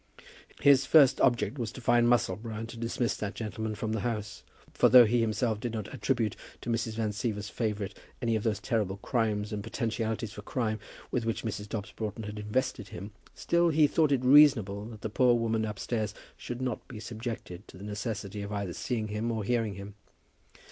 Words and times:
His 0.61 0.87
first 0.87 1.21
object 1.21 1.59
was 1.59 1.71
to 1.73 1.79
find 1.79 2.07
Musselboro, 2.09 2.55
and 2.57 2.67
to 2.69 2.75
dismiss 2.75 3.15
that 3.17 3.35
gentleman 3.35 3.75
from 3.75 3.91
the 3.93 3.99
house. 3.99 4.41
For 4.73 4.89
though 4.89 5.05
he 5.05 5.19
himself 5.21 5.59
did 5.59 5.73
not 5.73 5.93
attribute 5.93 6.35
to 6.61 6.71
Mrs. 6.71 6.93
Van 6.95 7.11
Siever's 7.11 7.49
favourite 7.49 7.93
any 8.19 8.35
of 8.35 8.41
those 8.41 8.59
terrible 8.59 8.97
crimes 8.97 9.53
and 9.53 9.61
potentialities 9.63 10.33
for 10.33 10.41
crime, 10.41 10.79
with 11.11 11.23
which 11.23 11.43
Mrs. 11.45 11.69
Dobbs 11.69 11.91
Broughton 11.91 12.23
had 12.23 12.39
invested 12.39 12.87
him, 12.87 13.11
still 13.35 13.69
he 13.69 13.85
thought 13.85 14.11
it 14.11 14.25
reasonable 14.25 14.85
that 14.85 15.01
the 15.01 15.09
poor 15.11 15.35
woman 15.35 15.65
upstairs 15.65 16.15
should 16.35 16.63
not 16.63 16.87
be 16.87 16.99
subjected 16.99 17.67
to 17.67 17.77
the 17.77 17.83
necessity 17.83 18.41
of 18.41 18.51
either 18.51 18.73
seeing 18.73 19.09
him 19.09 19.31
or 19.31 19.43
hearing 19.43 19.75
him. 19.75 19.93